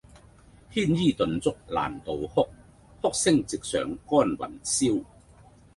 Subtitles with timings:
[0.73, 2.49] 牽衣頓足攔道哭，
[3.03, 5.03] 哭聲直上干云霄！